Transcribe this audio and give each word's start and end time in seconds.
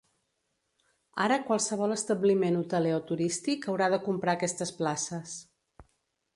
Ara 1.25 1.37
qualsevol 1.49 1.93
establiment 1.97 2.57
hoteler 2.63 2.95
o 2.97 3.03
turístic 3.11 3.69
haurà 3.69 3.93
de 3.95 4.03
comprar 4.09 4.37
aquestes 4.39 4.77
places. 4.83 5.39